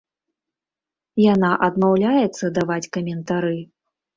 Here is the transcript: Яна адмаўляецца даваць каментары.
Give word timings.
Яна 1.33 1.51
адмаўляецца 1.67 2.53
даваць 2.59 2.91
каментары. 2.99 3.57